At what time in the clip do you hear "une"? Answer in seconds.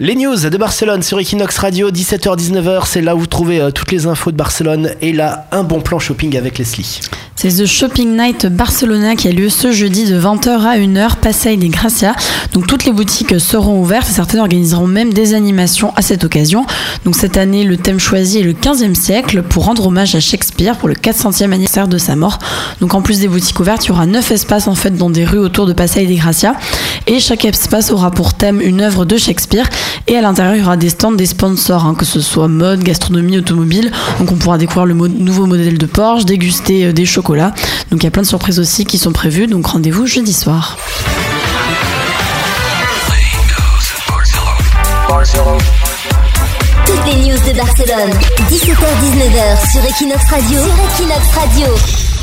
28.60-28.80